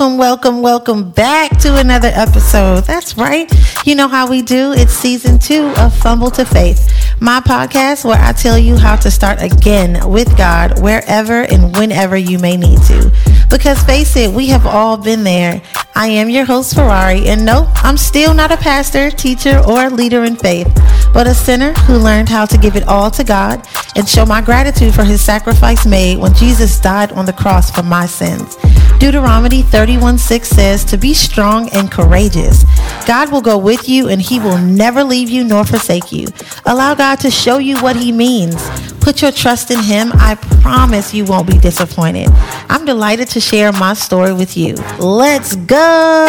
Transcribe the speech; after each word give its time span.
welcome, 0.00 0.16
welcome, 0.16 0.62
welcome 0.62 1.10
back 1.10 1.58
to 1.58 1.76
another 1.76 2.10
episode. 2.14 2.84
That's 2.84 3.18
right. 3.18 3.52
You 3.84 3.94
know 3.94 4.08
how 4.08 4.30
we 4.30 4.40
do. 4.40 4.72
It's 4.72 4.94
season 4.94 5.38
two 5.38 5.74
of 5.76 5.94
Fumble 5.94 6.30
to 6.30 6.46
Faith, 6.46 6.90
my 7.20 7.40
podcast 7.40 8.06
where 8.06 8.18
I 8.18 8.32
tell 8.32 8.58
you 8.58 8.78
how 8.78 8.96
to 8.96 9.10
start 9.10 9.42
again 9.42 10.08
with 10.08 10.34
God 10.38 10.80
wherever 10.80 11.42
and 11.42 11.76
whenever 11.76 12.16
you 12.16 12.38
may 12.38 12.56
need 12.56 12.80
to. 12.84 13.12
Because 13.50 13.82
face 13.82 14.16
it, 14.16 14.32
we 14.32 14.46
have 14.46 14.64
all 14.64 14.96
been 14.96 15.22
there. 15.22 15.60
I 15.94 16.06
am 16.06 16.30
your 16.30 16.46
host, 16.46 16.74
Ferrari, 16.74 17.28
and 17.28 17.44
no, 17.44 17.70
I'm 17.76 17.98
still 17.98 18.32
not 18.32 18.50
a 18.50 18.56
pastor, 18.56 19.10
teacher, 19.10 19.58
or 19.68 19.90
leader 19.90 20.24
in 20.24 20.36
faith, 20.36 20.72
but 21.12 21.26
a 21.26 21.34
sinner 21.34 21.74
who 21.74 21.98
learned 21.98 22.30
how 22.30 22.46
to 22.46 22.56
give 22.56 22.74
it 22.74 22.88
all 22.88 23.10
to 23.10 23.22
God 23.22 23.68
and 23.96 24.08
show 24.08 24.24
my 24.24 24.40
gratitude 24.40 24.94
for 24.94 25.04
his 25.04 25.20
sacrifice 25.20 25.84
made 25.84 26.16
when 26.18 26.32
Jesus 26.32 26.80
died 26.80 27.12
on 27.12 27.26
the 27.26 27.34
cross 27.34 27.70
for 27.70 27.82
my 27.82 28.06
sins. 28.06 28.56
Deuteronomy 29.00 29.62
31 29.62 30.18
6 30.18 30.46
says 30.46 30.84
to 30.84 30.98
be 30.98 31.14
strong 31.14 31.70
and 31.70 31.90
courageous. 31.90 32.64
God 33.06 33.32
will 33.32 33.40
go 33.40 33.56
with 33.56 33.88
you 33.88 34.08
and 34.10 34.20
he 34.20 34.38
will 34.38 34.58
never 34.58 35.02
leave 35.02 35.30
you 35.30 35.42
nor 35.42 35.64
forsake 35.64 36.12
you. 36.12 36.26
Allow 36.66 36.94
God 36.94 37.16
to 37.20 37.30
show 37.30 37.56
you 37.56 37.78
what 37.78 37.96
he 37.96 38.12
means. 38.12 38.56
Put 39.00 39.22
your 39.22 39.32
trust 39.32 39.70
in 39.70 39.82
him. 39.82 40.12
I 40.14 40.34
promise 40.60 41.14
you 41.14 41.24
won't 41.24 41.46
be 41.46 41.58
disappointed. 41.58 42.28
I'm 42.68 42.84
delighted 42.84 43.28
to 43.28 43.40
share 43.40 43.72
my 43.72 43.94
story 43.94 44.34
with 44.34 44.54
you. 44.54 44.74
Let's 44.98 45.56
go. 45.56 46.26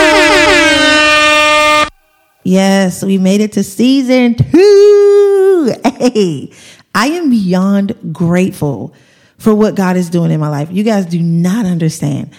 Yes, 2.44 3.04
we 3.04 3.18
made 3.18 3.42
it 3.42 3.52
to 3.54 3.64
season 3.64 4.36
two. 4.36 5.74
Hey, 6.02 6.52
I 6.96 7.08
am 7.08 7.30
beyond 7.30 7.96
grateful 8.12 8.94
for 9.38 9.54
what 9.54 9.76
God 9.76 9.98
is 9.98 10.10
doing 10.10 10.32
in 10.32 10.40
my 10.40 10.50
life. 10.50 10.70
You 10.72 10.84
guys 10.84 11.06
do 11.06 11.22
not 11.22 11.68
understand. 11.68 12.32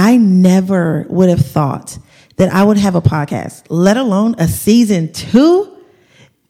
I 0.00 0.16
never 0.16 1.04
would 1.10 1.28
have 1.28 1.44
thought 1.44 1.98
that 2.36 2.50
I 2.50 2.64
would 2.64 2.78
have 2.78 2.94
a 2.94 3.02
podcast, 3.02 3.64
let 3.68 3.98
alone 3.98 4.34
a 4.38 4.48
season 4.48 5.12
two. 5.12 5.76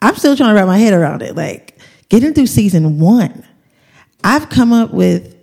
I'm 0.00 0.14
still 0.14 0.36
trying 0.36 0.50
to 0.50 0.54
wrap 0.54 0.68
my 0.68 0.78
head 0.78 0.92
around 0.92 1.22
it. 1.22 1.34
Like 1.34 1.76
getting 2.08 2.32
through 2.32 2.46
season 2.46 3.00
one, 3.00 3.44
I've 4.22 4.50
come 4.50 4.72
up 4.72 4.92
with 4.92 5.36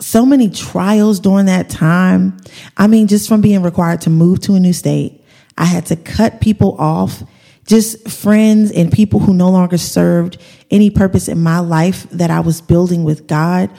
so 0.00 0.26
many 0.26 0.50
trials 0.50 1.18
during 1.18 1.46
that 1.46 1.70
time. 1.70 2.36
I 2.76 2.88
mean, 2.88 3.06
just 3.06 3.26
from 3.26 3.40
being 3.40 3.62
required 3.62 4.02
to 4.02 4.10
move 4.10 4.40
to 4.40 4.52
a 4.52 4.60
new 4.60 4.74
state, 4.74 5.24
I 5.56 5.64
had 5.64 5.86
to 5.86 5.96
cut 5.96 6.42
people 6.42 6.76
off, 6.78 7.22
just 7.66 8.06
friends 8.06 8.70
and 8.70 8.92
people 8.92 9.18
who 9.18 9.32
no 9.32 9.48
longer 9.48 9.78
served 9.78 10.36
any 10.70 10.90
purpose 10.90 11.26
in 11.26 11.42
my 11.42 11.60
life 11.60 12.06
that 12.10 12.30
I 12.30 12.40
was 12.40 12.60
building 12.60 13.02
with 13.02 13.26
God. 13.26 13.70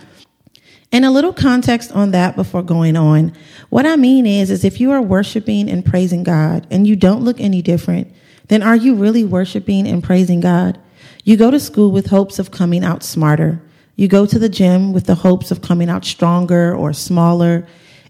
And 0.92 1.06
a 1.06 1.12
little 1.12 1.34
context 1.34 1.92
on 1.94 2.12
that 2.12 2.36
before 2.36 2.64
going 2.64 2.98
on. 2.98 3.34
What 3.70 3.86
I 3.86 3.96
mean 3.96 4.26
is, 4.26 4.52
is 4.52 4.66
if 4.66 4.82
you 4.82 4.92
are 4.92 5.02
worshiping 5.02 5.70
and 5.70 5.86
praising 5.86 6.24
God 6.24 6.68
and 6.70 6.86
you 6.86 6.98
don't 6.98 7.24
look 7.24 7.40
any 7.40 7.62
different, 7.62 8.14
then 8.50 8.62
are 8.62 8.76
you 8.76 8.96
really 8.96 9.24
worshiping 9.24 9.88
and 9.88 10.04
praising 10.04 10.42
God? 10.42 10.78
You 11.24 11.38
go 11.38 11.50
to 11.50 11.60
school 11.60 11.92
with 11.92 12.08
hopes 12.08 12.40
of 12.40 12.52
coming 12.52 12.84
out 12.84 13.04
smarter. 13.04 13.62
You 13.96 14.10
go 14.10 14.26
to 14.26 14.38
the 14.38 14.50
gym 14.50 14.92
with 14.92 15.06
the 15.06 15.16
hopes 15.16 15.52
of 15.52 15.62
coming 15.62 15.90
out 15.90 16.04
stronger 16.04 16.76
or 16.76 16.92
smaller. 16.92 17.66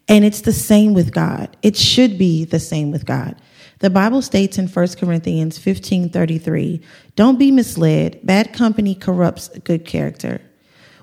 And 0.08 0.26
it's 0.26 0.42
the 0.42 0.54
same 0.54 0.96
with 0.96 1.14
God. 1.14 1.56
It 1.62 1.78
should 1.78 2.18
be 2.18 2.46
the 2.46 2.60
same 2.60 2.92
with 2.92 3.06
God. 3.06 3.36
The 3.80 3.90
Bible 3.90 4.22
states 4.22 4.58
in 4.58 4.68
1 4.68 4.88
Corinthians 5.00 5.58
15 5.58 6.10
33, 6.10 6.82
don't 7.16 7.40
be 7.40 7.52
misled. 7.52 8.20
Bad 8.24 8.54
company 8.54 8.96
corrupts 8.96 9.50
good 9.60 9.86
character. 9.86 10.42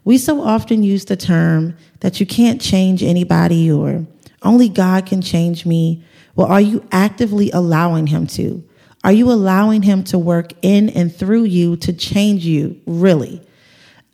We 0.09 0.17
so 0.17 0.41
often 0.41 0.83
use 0.83 1.05
the 1.05 1.19
term 1.19 1.77
that 2.01 2.19
you 2.19 2.25
can't 2.25 2.63
change 2.63 3.03
anybody 3.03 3.71
or 3.71 4.07
only 4.41 4.71
God 4.71 5.05
can 5.05 5.21
change 5.21 5.67
me. 5.67 6.03
Well, 6.35 6.47
are 6.47 6.63
you 6.63 6.83
actively 6.91 7.51
allowing 7.51 8.07
Him 8.07 8.27
to? 8.29 8.67
Are 9.05 9.13
you 9.13 9.31
allowing 9.31 9.83
Him 9.83 10.03
to 10.05 10.19
work 10.19 10.53
in 10.63 10.89
and 10.89 11.15
through 11.15 11.45
you 11.45 11.77
to 11.77 11.93
change 11.93 12.47
you, 12.47 12.81
really? 12.87 13.43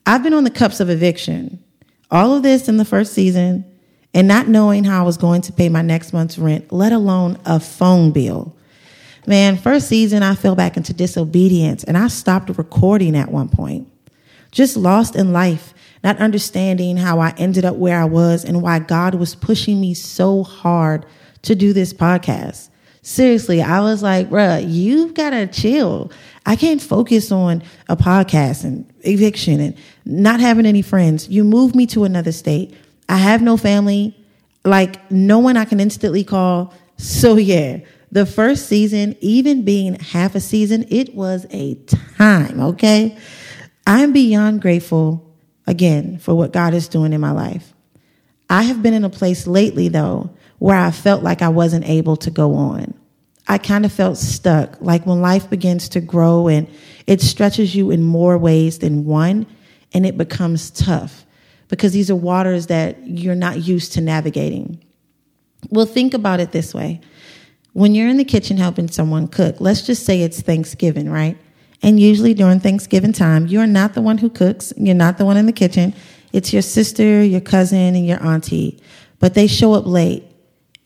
I've 0.05 0.25
been 0.25 0.35
on 0.35 0.43
the 0.43 0.51
cups 0.51 0.81
of 0.81 0.91
eviction. 0.91 1.63
All 2.11 2.35
of 2.35 2.43
this 2.43 2.69
in 2.69 2.77
the 2.77 2.85
first 2.85 3.13
season 3.13 3.65
and 4.13 4.27
not 4.27 4.49
knowing 4.49 4.83
how 4.83 4.99
I 4.99 5.07
was 5.07 5.17
going 5.17 5.43
to 5.43 5.53
pay 5.53 5.69
my 5.69 5.83
next 5.83 6.13
month's 6.13 6.39
rent, 6.39 6.73
let 6.73 6.91
alone 6.91 7.39
a 7.45 7.61
phone 7.61 8.11
bill. 8.11 8.57
Man, 9.29 9.57
first 9.57 9.89
season, 9.89 10.25
I 10.25 10.35
fell 10.35 10.57
back 10.57 10.77
into 10.77 10.93
disobedience 10.93 11.85
and 11.85 11.97
I 11.97 12.09
stopped 12.09 12.49
recording 12.59 13.15
at 13.15 13.31
one 13.31 13.49
point. 13.49 13.89
Just 14.51 14.77
lost 14.77 15.17
in 15.17 15.33
life 15.33 15.74
not 16.05 16.19
understanding 16.19 16.99
how 16.99 17.19
I 17.19 17.31
ended 17.39 17.65
up 17.65 17.77
where 17.77 17.99
I 17.99 18.05
was 18.05 18.45
and 18.45 18.61
why 18.61 18.79
God 18.79 19.15
was 19.15 19.35
pushing 19.35 19.81
me 19.81 19.95
so 19.95 20.45
hard 20.45 21.07
to 21.43 21.55
do 21.55 21.73
this 21.73 21.95
podcast. 21.95 22.69
Seriously, 23.01 23.63
I 23.63 23.81
was 23.81 24.03
like, 24.03 24.31
bruh, 24.31 24.65
you've 24.67 25.15
got 25.15 25.31
to 25.31 25.47
chill. 25.47 26.13
I 26.47 26.57
can't 26.57 26.81
focus 26.81 27.33
on 27.33 27.63
a 27.89 27.97
podcast 27.97 28.65
and 28.65 28.91
eviction 29.01 29.61
and 29.61 29.77
not 30.05 30.41
having 30.41 30.67
any 30.67 30.83
friends. 30.83 31.29
You 31.29 31.43
moved 31.43 31.75
me 31.75 31.87
to 31.89 32.05
another 32.05 32.33
state. 32.33 32.75
I 33.09 33.17
have 33.17 33.43
no 33.43 33.57
family, 33.57 34.17
like 34.65 35.11
no 35.11 35.39
one 35.39 35.57
I 35.57 35.65
can 35.65 35.81
instantly 35.81 36.25
call. 36.25 36.73
So, 36.97 37.37
yeah, 37.37 37.79
the 38.13 38.27
first 38.27 38.69
season, 38.69 39.17
even 39.21 39.65
being 39.65 39.95
half 39.99 40.35
a 40.35 40.41
season, 40.41 40.87
it 40.91 41.15
was 41.15 41.47
a 41.51 41.75
time, 42.19 42.61
okay? 42.61 43.17
I'm 43.87 44.13
beyond 44.13 44.63
grateful 44.63 45.24
again 45.67 46.19
for 46.19 46.35
what 46.35 46.53
God 46.53 46.75
is 46.75 46.89
doing 46.89 47.13
in 47.13 47.21
my 47.21 47.31
life. 47.31 47.73
I 48.51 48.63
have 48.65 48.83
been 48.83 48.95
in 48.95 49.05
a 49.05 49.11
place 49.11 49.47
lately, 49.47 49.89
though, 49.89 50.31
where 50.59 50.77
I 50.77 50.91
felt 50.91 51.23
like 51.23 51.43
I 51.43 51.49
wasn't 51.49 51.89
able 51.89 52.17
to 52.19 52.31
go 52.31 52.55
on. 52.55 52.95
I 53.47 53.59
kind 53.59 53.85
of 53.85 53.93
felt 53.93 54.17
stuck, 54.17 54.81
like 54.81 55.07
when 55.07 55.21
life 55.21 55.51
begins 55.51 55.89
to 55.91 56.01
grow 56.01 56.49
and 56.49 56.69
it 57.07 57.21
stretches 57.21 57.75
you 57.75 57.91
in 57.91 58.03
more 58.03 58.39
ways 58.39 58.79
than 58.79 59.05
one, 59.05 59.47
and 59.93 60.07
it 60.07 60.17
becomes 60.17 60.71
tough 60.71 61.25
because 61.69 61.93
these 61.93 62.11
are 62.11 62.17
waters 62.17 62.67
that 62.67 63.07
you're 63.07 63.35
not 63.35 63.63
used 63.63 63.93
to 63.93 64.01
navigating. 64.01 64.83
Well, 65.71 65.87
think 65.87 66.15
about 66.15 66.41
it 66.41 66.53
this 66.53 66.75
way. 66.75 67.01
When 67.73 67.95
you're 67.95 68.09
in 68.09 68.17
the 68.17 68.25
kitchen 68.25 68.57
helping 68.57 68.89
someone 68.89 69.29
cook, 69.29 69.57
let's 69.61 69.83
just 69.83 70.05
say 70.05 70.23
it's 70.23 70.41
Thanksgiving, 70.41 71.11
right? 71.11 71.37
And 71.85 72.01
usually 72.01 72.33
during 72.33 72.61
Thanksgiving 72.61 73.13
time, 73.13 73.47
you're 73.47 73.67
not 73.67 73.93
the 73.93 74.01
one 74.01 74.17
who 74.17 74.31
cooks, 74.31 74.73
you're 74.79 74.95
not 74.95 75.19
the 75.19 75.27
one 75.27 75.37
in 75.37 75.45
the 75.45 75.53
kitchen. 75.53 75.93
It's 76.33 76.51
your 76.51 76.63
sister, 76.63 77.23
your 77.23 77.43
cousin, 77.43 77.95
and 77.95 78.07
your 78.07 78.25
auntie. 78.25 78.81
But 79.19 79.35
they 79.35 79.47
show 79.47 79.75
up 79.75 79.85
late, 79.85 80.25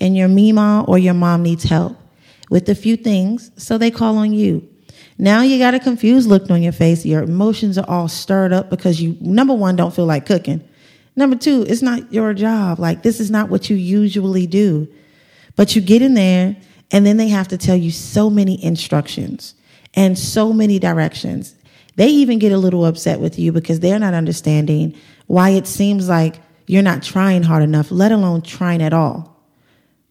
and 0.00 0.16
your 0.16 0.26
mima 0.26 0.84
or 0.88 0.98
your 0.98 1.14
mom 1.14 1.44
needs 1.44 1.62
help 1.62 1.96
with 2.50 2.68
a 2.68 2.74
few 2.74 2.96
things, 2.96 3.52
so 3.56 3.78
they 3.78 3.92
call 3.92 4.18
on 4.18 4.32
you. 4.32 4.68
Now 5.18 5.42
you 5.42 5.60
got 5.60 5.72
a 5.72 5.78
confused 5.78 6.28
look 6.28 6.50
on 6.50 6.64
your 6.64 6.72
face. 6.72 7.06
Your 7.06 7.22
emotions 7.22 7.78
are 7.78 7.88
all 7.88 8.08
stirred 8.08 8.52
up 8.52 8.68
because 8.68 9.00
you, 9.00 9.16
number 9.20 9.54
one, 9.54 9.76
don't 9.76 9.94
feel 9.94 10.06
like 10.06 10.26
cooking. 10.26 10.68
Number 11.14 11.36
two, 11.36 11.64
it's 11.68 11.80
not 11.80 12.12
your 12.12 12.34
job. 12.34 12.80
Like, 12.80 13.04
this 13.04 13.20
is 13.20 13.30
not 13.30 13.50
what 13.50 13.70
you 13.70 13.76
usually 13.76 14.48
do. 14.48 14.88
But 15.54 15.76
you 15.76 15.80
get 15.80 16.02
in 16.02 16.14
there, 16.14 16.56
and 16.90 17.06
then 17.06 17.18
they 17.18 17.28
have 17.28 17.46
to 17.48 17.56
tell 17.56 17.76
you 17.76 17.92
so 17.92 18.28
many 18.28 18.62
instructions 18.64 19.54
and 19.94 20.18
so 20.18 20.52
many 20.52 20.78
directions. 20.78 21.54
They 21.96 22.08
even 22.08 22.38
get 22.38 22.52
a 22.52 22.58
little 22.58 22.84
upset 22.84 23.20
with 23.20 23.38
you 23.38 23.52
because 23.52 23.80
they're 23.80 23.98
not 23.98 24.14
understanding 24.14 24.94
why 25.26 25.50
it 25.50 25.66
seems 25.66 26.08
like 26.08 26.40
you're 26.66 26.82
not 26.82 27.02
trying 27.02 27.42
hard 27.42 27.62
enough, 27.62 27.90
let 27.90 28.12
alone 28.12 28.42
trying 28.42 28.82
at 28.82 28.92
all. 28.92 29.36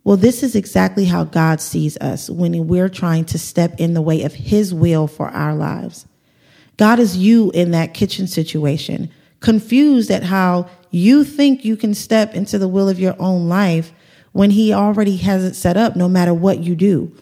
Well, 0.03 0.17
this 0.17 0.41
is 0.43 0.55
exactly 0.55 1.05
how 1.05 1.23
God 1.23 1.61
sees 1.61 1.97
us 1.97 2.29
when 2.29 2.67
we're 2.67 2.89
trying 2.89 3.25
to 3.25 3.39
step 3.39 3.79
in 3.79 3.93
the 3.93 4.01
way 4.01 4.23
of 4.23 4.33
His 4.33 4.73
will 4.73 5.07
for 5.07 5.29
our 5.29 5.55
lives. 5.55 6.07
God 6.77 6.99
is 6.99 7.17
you 7.17 7.51
in 7.51 7.71
that 7.71 7.93
kitchen 7.93 8.27
situation, 8.27 9.09
confused 9.39 10.11
at 10.11 10.23
how 10.23 10.69
you 10.91 11.23
think 11.23 11.65
you 11.65 11.77
can 11.77 11.93
step 11.93 12.33
into 12.33 12.57
the 12.57 12.67
will 12.67 12.89
of 12.89 12.99
your 12.99 13.15
own 13.19 13.49
life 13.49 13.93
when 14.31 14.51
He 14.51 14.73
already 14.73 15.17
has 15.17 15.43
it 15.43 15.55
set 15.55 15.77
up 15.77 15.95
no 15.95 16.07
matter 16.07 16.33
what 16.33 16.59
you 16.59 16.75
do 16.75 17.15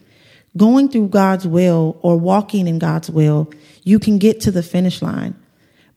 going 0.58 0.90
through 0.90 1.10
God's 1.10 1.48
will 1.48 2.00
or 2.02 2.18
walking 2.18 2.68
in 2.68 2.80
God's 2.80 3.10
will, 3.10 3.52
you 3.84 4.00
can 4.00 4.18
get 4.18 4.42
to 4.42 4.52
the 4.52 4.64
finish 4.64 5.02
line. 5.02 5.36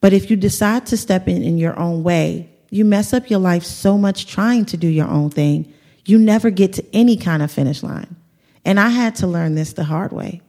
But 0.00 0.12
if 0.12 0.30
you 0.30 0.36
decide 0.36 0.86
to 0.86 0.96
step 0.96 1.28
in 1.28 1.42
in 1.42 1.58
your 1.58 1.78
own 1.78 2.02
way, 2.02 2.50
you 2.70 2.84
mess 2.84 3.12
up 3.12 3.30
your 3.30 3.38
life 3.38 3.64
so 3.64 3.96
much 3.96 4.26
trying 4.26 4.64
to 4.66 4.76
do 4.76 4.88
your 4.88 5.08
own 5.08 5.30
thing, 5.30 5.72
you 6.04 6.18
never 6.18 6.50
get 6.50 6.74
to 6.74 6.84
any 6.94 7.16
kind 7.16 7.42
of 7.42 7.50
finish 7.50 7.82
line. 7.82 8.16
And 8.64 8.78
I 8.78 8.88
had 8.88 9.14
to 9.16 9.26
learn 9.26 9.54
this 9.54 9.72
the 9.72 9.84
hard 9.84 10.12
way. 10.12 10.42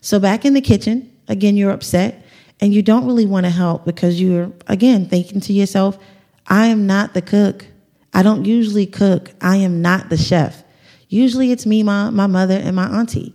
So 0.00 0.18
back 0.18 0.44
in 0.44 0.54
the 0.54 0.60
kitchen, 0.60 1.14
again, 1.28 1.56
you're 1.56 1.70
upset 1.70 2.24
and 2.60 2.72
you 2.72 2.82
don't 2.82 3.06
really 3.06 3.26
want 3.26 3.44
to 3.46 3.50
help 3.50 3.84
because 3.84 4.20
you're, 4.20 4.52
again, 4.66 5.06
thinking 5.06 5.40
to 5.42 5.52
yourself, 5.52 5.98
I 6.46 6.66
am 6.66 6.86
not 6.86 7.14
the 7.14 7.22
cook. 7.22 7.66
I 8.12 8.22
don't 8.22 8.44
usually 8.44 8.86
cook. 8.86 9.30
I 9.40 9.56
am 9.56 9.82
not 9.82 10.08
the 10.08 10.16
chef. 10.16 10.64
Usually 11.08 11.52
it's 11.52 11.66
me, 11.66 11.82
my, 11.82 12.10
my 12.10 12.26
mother, 12.26 12.54
and 12.54 12.74
my 12.74 12.86
auntie. 12.86 13.34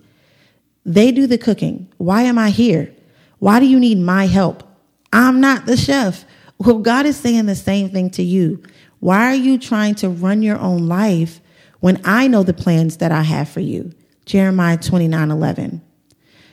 They 0.86 1.12
do 1.12 1.28
the 1.28 1.38
cooking. 1.38 1.92
Why 1.98 2.24
am 2.24 2.38
I 2.38 2.50
here? 2.52 2.94
Why 3.40 3.60
do 3.60 3.66
you 3.66 3.80
need 3.80 3.98
my 3.98 4.28
help? 4.28 4.64
I'm 5.12 5.42
not 5.42 5.66
the 5.66 5.78
chef. 5.78 6.26
Well, 6.58 6.80
God 6.80 7.06
is 7.06 7.18
saying 7.18 7.48
the 7.48 7.56
same 7.56 7.90
thing 7.90 8.10
to 8.12 8.24
you. 8.24 8.64
Why 9.00 9.32
are 9.32 9.36
you 9.36 9.58
trying 9.58 9.96
to 9.96 10.10
run 10.10 10.42
your 10.42 10.58
own 10.58 10.88
life 10.88 11.42
when 11.86 12.02
I 12.04 12.28
know 12.28 12.42
the 12.42 12.52
plans 12.52 12.98
that 12.98 13.12
I 13.12 13.22
have 13.22 13.48
for 13.48 13.60
you. 13.60 13.92
Jeremiah 14.26 14.78
29 14.78 15.30
11. 15.30 15.84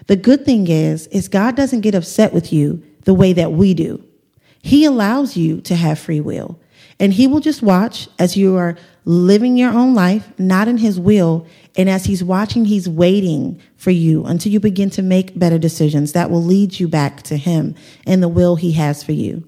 The 0.06 0.16
good 0.16 0.44
thing 0.44 0.68
is, 0.68 1.06
is 1.06 1.28
God 1.28 1.56
doesn't 1.56 1.80
get 1.80 1.94
upset 1.94 2.34
with 2.34 2.52
you 2.52 2.82
the 3.04 3.14
way 3.14 3.32
that 3.32 3.52
we 3.52 3.72
do. 3.72 4.04
He 4.60 4.84
allows 4.84 5.34
you 5.34 5.62
to 5.62 5.74
have 5.74 5.98
free 5.98 6.20
will. 6.20 6.60
And 6.98 7.12
he 7.12 7.26
will 7.26 7.40
just 7.40 7.62
watch 7.62 8.08
as 8.18 8.36
you 8.36 8.56
are 8.56 8.76
living 9.04 9.56
your 9.56 9.72
own 9.72 9.94
life, 9.94 10.32
not 10.38 10.68
in 10.68 10.78
his 10.78 10.98
will. 10.98 11.46
And 11.76 11.88
as 11.88 12.04
he's 12.04 12.22
watching, 12.22 12.64
he's 12.64 12.88
waiting 12.88 13.60
for 13.76 13.90
you 13.90 14.24
until 14.24 14.52
you 14.52 14.60
begin 14.60 14.90
to 14.90 15.02
make 15.02 15.38
better 15.38 15.58
decisions 15.58 16.12
that 16.12 16.30
will 16.30 16.42
lead 16.42 16.78
you 16.78 16.88
back 16.88 17.22
to 17.24 17.36
him 17.36 17.74
and 18.06 18.22
the 18.22 18.28
will 18.28 18.56
he 18.56 18.72
has 18.72 19.02
for 19.02 19.12
you. 19.12 19.46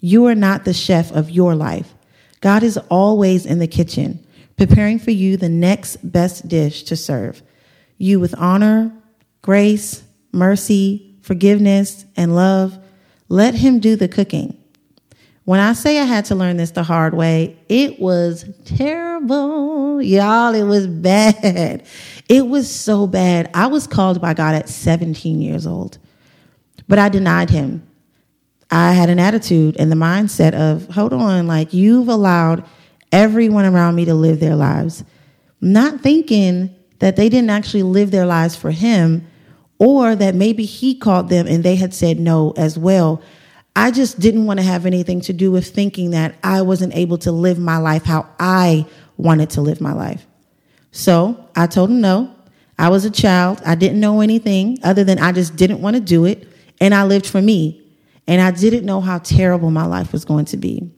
You 0.00 0.26
are 0.26 0.34
not 0.34 0.64
the 0.64 0.72
chef 0.72 1.12
of 1.12 1.30
your 1.30 1.54
life. 1.54 1.94
God 2.40 2.62
is 2.62 2.76
always 2.90 3.44
in 3.46 3.58
the 3.58 3.66
kitchen, 3.66 4.24
preparing 4.56 4.98
for 4.98 5.10
you 5.10 5.36
the 5.36 5.48
next 5.48 5.96
best 6.10 6.48
dish 6.48 6.84
to 6.84 6.96
serve 6.96 7.42
you 7.98 8.20
with 8.20 8.34
honor, 8.36 8.92
grace, 9.42 10.02
mercy, 10.32 11.16
forgiveness, 11.22 12.04
and 12.16 12.34
love. 12.34 12.78
Let 13.28 13.54
him 13.54 13.80
do 13.80 13.96
the 13.96 14.08
cooking. 14.08 14.62
When 15.46 15.60
I 15.60 15.74
say 15.74 16.00
I 16.00 16.04
had 16.04 16.24
to 16.26 16.34
learn 16.34 16.56
this 16.56 16.72
the 16.72 16.82
hard 16.82 17.14
way, 17.14 17.56
it 17.68 18.00
was 18.00 18.44
terrible. 18.64 20.02
Y'all, 20.02 20.52
it 20.52 20.64
was 20.64 20.88
bad. 20.88 21.86
It 22.28 22.48
was 22.48 22.68
so 22.68 23.06
bad. 23.06 23.48
I 23.54 23.68
was 23.68 23.86
called 23.86 24.20
by 24.20 24.34
God 24.34 24.56
at 24.56 24.68
17 24.68 25.40
years 25.40 25.64
old, 25.64 25.98
but 26.88 26.98
I 26.98 27.08
denied 27.08 27.50
him. 27.50 27.86
I 28.72 28.92
had 28.92 29.08
an 29.08 29.20
attitude 29.20 29.76
and 29.78 29.92
the 29.92 29.96
mindset 29.96 30.52
of, 30.52 30.88
hold 30.88 31.12
on, 31.12 31.46
like 31.46 31.72
you've 31.72 32.08
allowed 32.08 32.64
everyone 33.12 33.66
around 33.66 33.94
me 33.94 34.04
to 34.06 34.14
live 34.14 34.40
their 34.40 34.56
lives, 34.56 35.04
not 35.60 36.00
thinking 36.00 36.74
that 36.98 37.14
they 37.14 37.28
didn't 37.28 37.50
actually 37.50 37.84
live 37.84 38.10
their 38.10 38.26
lives 38.26 38.56
for 38.56 38.72
him 38.72 39.24
or 39.78 40.16
that 40.16 40.34
maybe 40.34 40.64
he 40.64 40.92
called 40.92 41.28
them 41.28 41.46
and 41.46 41.62
they 41.62 41.76
had 41.76 41.94
said 41.94 42.18
no 42.18 42.52
as 42.56 42.76
well. 42.76 43.22
I 43.76 43.90
just 43.90 44.18
didn't 44.18 44.46
want 44.46 44.58
to 44.58 44.64
have 44.64 44.86
anything 44.86 45.20
to 45.22 45.34
do 45.34 45.52
with 45.52 45.68
thinking 45.68 46.12
that 46.12 46.34
I 46.42 46.62
wasn't 46.62 46.96
able 46.96 47.18
to 47.18 47.30
live 47.30 47.58
my 47.58 47.76
life 47.76 48.04
how 48.04 48.26
I 48.40 48.86
wanted 49.18 49.50
to 49.50 49.60
live 49.60 49.82
my 49.82 49.92
life. 49.92 50.26
So 50.92 51.48
I 51.54 51.66
told 51.66 51.90
him 51.90 52.00
no. 52.00 52.34
I 52.78 52.88
was 52.88 53.04
a 53.04 53.10
child. 53.10 53.60
I 53.66 53.74
didn't 53.74 54.00
know 54.00 54.22
anything 54.22 54.78
other 54.82 55.04
than 55.04 55.18
I 55.18 55.32
just 55.32 55.56
didn't 55.56 55.82
want 55.82 55.94
to 55.94 56.00
do 56.00 56.24
it. 56.24 56.48
And 56.80 56.94
I 56.94 57.04
lived 57.04 57.26
for 57.26 57.40
me. 57.40 57.82
And 58.26 58.40
I 58.40 58.50
didn't 58.50 58.86
know 58.86 59.02
how 59.02 59.18
terrible 59.18 59.70
my 59.70 59.84
life 59.84 60.10
was 60.10 60.24
going 60.24 60.46
to 60.46 60.56
be. 60.56 60.90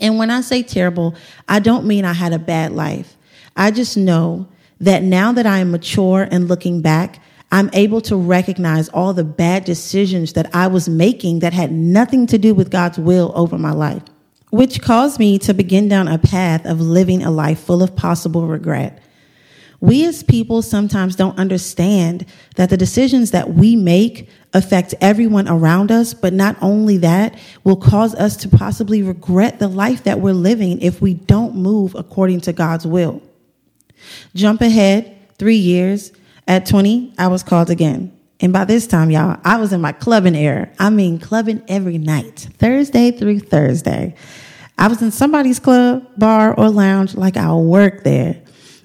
And 0.00 0.18
when 0.18 0.30
I 0.30 0.42
say 0.42 0.62
terrible, 0.62 1.14
I 1.48 1.58
don't 1.58 1.86
mean 1.86 2.04
I 2.04 2.12
had 2.12 2.34
a 2.34 2.38
bad 2.38 2.72
life. 2.72 3.16
I 3.56 3.70
just 3.70 3.96
know 3.96 4.48
that 4.80 5.02
now 5.02 5.32
that 5.32 5.46
I 5.46 5.58
am 5.58 5.70
mature 5.70 6.28
and 6.30 6.48
looking 6.48 6.82
back, 6.82 7.20
I'm 7.52 7.70
able 7.72 8.00
to 8.02 8.16
recognize 8.16 8.88
all 8.88 9.12
the 9.12 9.24
bad 9.24 9.64
decisions 9.64 10.32
that 10.32 10.54
I 10.54 10.66
was 10.66 10.88
making 10.88 11.40
that 11.40 11.52
had 11.52 11.70
nothing 11.70 12.26
to 12.28 12.38
do 12.38 12.54
with 12.54 12.70
God's 12.70 12.98
will 12.98 13.32
over 13.34 13.58
my 13.58 13.70
life, 13.70 14.02
which 14.50 14.82
caused 14.82 15.18
me 15.18 15.38
to 15.40 15.54
begin 15.54 15.88
down 15.88 16.08
a 16.08 16.18
path 16.18 16.66
of 16.66 16.80
living 16.80 17.22
a 17.22 17.30
life 17.30 17.60
full 17.60 17.82
of 17.82 17.94
possible 17.94 18.46
regret. 18.46 19.00
We 19.80 20.06
as 20.06 20.22
people 20.22 20.62
sometimes 20.62 21.14
don't 21.14 21.38
understand 21.38 22.24
that 22.56 22.70
the 22.70 22.76
decisions 22.76 23.32
that 23.32 23.52
we 23.52 23.76
make 23.76 24.30
affect 24.54 24.94
everyone 25.00 25.46
around 25.46 25.92
us, 25.92 26.14
but 26.14 26.32
not 26.32 26.56
only 26.62 26.96
that, 26.98 27.38
will 27.64 27.76
cause 27.76 28.14
us 28.14 28.36
to 28.38 28.48
possibly 28.48 29.02
regret 29.02 29.58
the 29.58 29.68
life 29.68 30.04
that 30.04 30.20
we're 30.20 30.32
living 30.32 30.80
if 30.80 31.02
we 31.02 31.12
don't 31.12 31.54
move 31.54 31.94
according 31.94 32.40
to 32.42 32.52
God's 32.52 32.86
will. 32.86 33.20
Jump 34.34 34.62
ahead 34.62 35.14
three 35.38 35.56
years 35.56 36.12
at 36.46 36.66
20, 36.66 37.14
I 37.18 37.28
was 37.28 37.42
called 37.42 37.70
again. 37.70 38.12
And 38.40 38.52
by 38.52 38.64
this 38.64 38.86
time, 38.86 39.10
y'all, 39.10 39.38
I 39.44 39.56
was 39.56 39.72
in 39.72 39.80
my 39.80 39.92
clubbing 39.92 40.36
era. 40.36 40.70
I 40.78 40.90
mean, 40.90 41.18
clubbing 41.18 41.62
every 41.68 41.98
night, 41.98 42.48
Thursday 42.58 43.10
through 43.10 43.40
Thursday. 43.40 44.14
I 44.76 44.88
was 44.88 45.00
in 45.00 45.12
somebody's 45.12 45.60
club, 45.60 46.06
bar, 46.18 46.52
or 46.58 46.68
lounge 46.68 47.14
like 47.14 47.36
I 47.36 47.54
worked 47.54 48.04
there. 48.04 48.42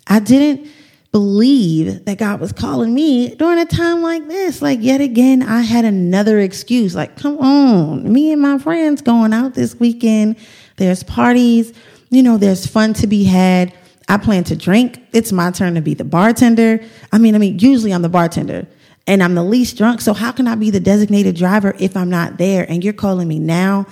I 0.07 0.19
didn't 0.19 0.69
believe 1.11 2.05
that 2.05 2.19
God 2.19 2.39
was 2.39 2.51
calling 2.51 2.93
me 2.93 3.35
during 3.35 3.59
a 3.59 3.65
time 3.65 4.01
like 4.01 4.27
this. 4.27 4.61
Like, 4.61 4.79
yet 4.81 5.01
again, 5.01 5.41
I 5.41 5.61
had 5.61 5.85
another 5.85 6.39
excuse. 6.39 6.95
Like, 6.95 7.17
come 7.17 7.37
on, 7.39 8.11
me 8.11 8.31
and 8.31 8.41
my 8.41 8.59
friends 8.59 9.01
going 9.01 9.33
out 9.33 9.55
this 9.55 9.75
weekend. 9.75 10.35
There's 10.77 11.03
parties, 11.03 11.73
you 12.11 12.21
know, 12.21 12.37
there's 12.37 12.67
fun 12.67 12.93
to 12.95 13.07
be 13.07 13.23
had. 13.23 13.73
I 14.09 14.17
plan 14.17 14.43
to 14.45 14.55
drink. 14.55 15.01
It's 15.13 15.31
my 15.31 15.51
turn 15.51 15.75
to 15.75 15.81
be 15.81 15.93
the 15.93 16.03
bartender. 16.03 16.83
I 17.11 17.19
mean, 17.19 17.35
I 17.35 17.37
mean, 17.37 17.59
usually 17.59 17.93
I'm 17.93 18.01
the 18.01 18.09
bartender 18.09 18.67
and 19.05 19.21
I'm 19.21 19.35
the 19.35 19.43
least 19.43 19.77
drunk. 19.77 20.01
So 20.01 20.13
how 20.13 20.31
can 20.31 20.47
I 20.47 20.55
be 20.55 20.71
the 20.71 20.79
designated 20.79 21.35
driver 21.35 21.75
if 21.79 21.95
I'm 21.95 22.09
not 22.09 22.39
there 22.39 22.65
and 22.67 22.83
you're 22.83 22.93
calling 22.93 23.27
me 23.27 23.37
now? 23.37 23.85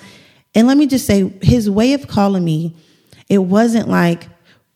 And 0.55 0.67
let 0.67 0.75
me 0.75 0.87
just 0.87 1.05
say, 1.05 1.31
his 1.43 1.69
way 1.69 1.93
of 1.93 2.07
calling 2.07 2.43
me, 2.43 2.75
it 3.29 3.37
wasn't 3.37 3.89
like 3.89 4.27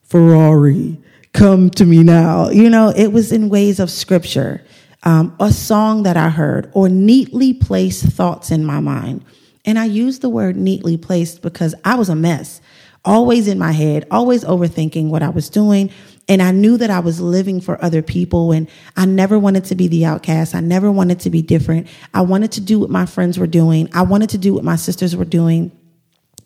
Ferrari, 0.03 1.01
come 1.33 1.71
to 1.71 1.85
me 1.85 2.03
now. 2.03 2.49
You 2.49 2.69
know, 2.69 2.93
it 2.95 3.07
was 3.07 3.31
in 3.31 3.49
ways 3.49 3.79
of 3.79 3.89
scripture, 3.89 4.63
um, 5.03 5.35
a 5.39 5.51
song 5.51 6.03
that 6.03 6.17
I 6.17 6.29
heard, 6.29 6.69
or 6.73 6.87
neatly 6.87 7.53
placed 7.53 8.03
thoughts 8.03 8.51
in 8.51 8.63
my 8.63 8.79
mind. 8.79 9.25
And 9.65 9.79
I 9.79 9.85
use 9.85 10.19
the 10.19 10.29
word 10.29 10.55
neatly 10.55 10.97
placed 10.97 11.41
because 11.41 11.73
I 11.83 11.95
was 11.95 12.09
a 12.09 12.15
mess 12.15 12.61
always 13.03 13.47
in 13.47 13.57
my 13.57 13.71
head, 13.71 14.05
always 14.11 14.43
overthinking 14.43 15.09
what 15.09 15.23
I 15.23 15.29
was 15.29 15.49
doing. 15.49 15.89
And 16.27 16.41
I 16.41 16.51
knew 16.51 16.77
that 16.77 16.89
I 16.89 16.99
was 16.99 17.19
living 17.19 17.59
for 17.59 17.83
other 17.83 18.01
people 18.01 18.51
and 18.51 18.69
I 18.95 19.05
never 19.05 19.39
wanted 19.39 19.65
to 19.65 19.75
be 19.75 19.87
the 19.87 20.05
outcast. 20.05 20.53
I 20.53 20.59
never 20.59 20.91
wanted 20.91 21.19
to 21.21 21.29
be 21.29 21.41
different. 21.41 21.87
I 22.13 22.21
wanted 22.21 22.51
to 22.53 22.61
do 22.61 22.79
what 22.79 22.89
my 22.89 23.05
friends 23.05 23.39
were 23.39 23.47
doing. 23.47 23.89
I 23.93 24.03
wanted 24.03 24.29
to 24.31 24.37
do 24.37 24.53
what 24.53 24.63
my 24.63 24.75
sisters 24.75 25.15
were 25.15 25.25
doing. 25.25 25.71